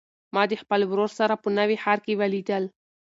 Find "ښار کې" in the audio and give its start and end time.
1.83-2.19